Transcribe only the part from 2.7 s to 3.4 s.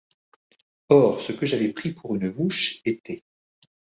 était